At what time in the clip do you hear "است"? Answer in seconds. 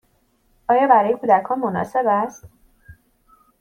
2.07-2.45